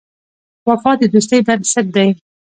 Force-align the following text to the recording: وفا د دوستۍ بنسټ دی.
وفا 0.69 0.91
د 0.99 1.01
دوستۍ 1.13 1.39
بنسټ 1.47 1.85
دی. 1.95 2.07